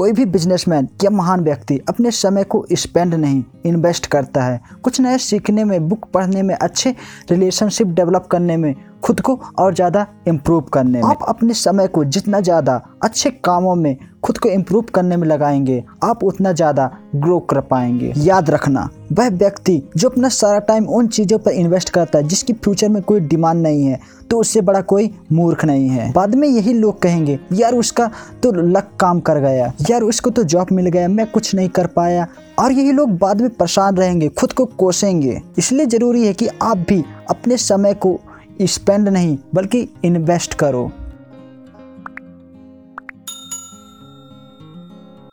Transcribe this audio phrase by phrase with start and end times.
[0.00, 5.00] कोई भी बिजनेसमैन या महान व्यक्ति अपने समय को स्पेंड नहीं इन्वेस्ट करता है। कुछ
[5.00, 6.94] नए सीखने में बुक पढ़ने में, अच्छे
[7.30, 12.04] रिलेशनशिप डेवलप करने में खुद को और ज़्यादा इम्प्रूव करने में। आप अपने समय को
[12.06, 17.38] जितना ज़्यादा अच्छे कामों में खुद को इम्प्रूव करने में लगाएँगे, आप उतना ज़्यादा ग्रो
[17.40, 22.18] कर पाएँगे। याद रखना, वह व्यक्ति जो अपना सारा टाइम उन चीज़ों पर इन्वेस्ट करता
[22.18, 26.10] है जिसकी फ्यूचर में कोई डिमांड नहीं है तो उससे बड़ा कोई मूर्ख नहीं है।
[26.12, 28.10] बाद में यही लोग कहेंगे, यार उसका
[28.42, 31.86] तो लक काम कर गया, यार उसको तो जॉब मिल गया, मैं कुछ नहीं कर
[31.88, 32.26] पाया।
[32.58, 36.78] और यही लोग बाद में परेशान रहेंगे, खुद को कोसेंगे। इसलिए ज़रूरी है कि आप
[36.88, 38.18] भी अपने समय को
[38.60, 40.90] स्पेंड नहीं बल्कि इन्वेस्ट करो।